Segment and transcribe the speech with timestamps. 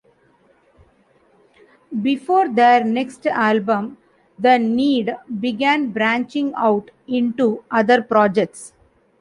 [2.01, 3.99] Before their next album,
[4.39, 8.73] The Need began branching out into other projects.